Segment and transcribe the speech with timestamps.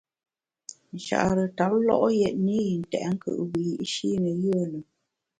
[0.95, 4.85] Nchare ntap lo’ yètne yi ntèt nkùt wiyi’shi ne yùe lùm.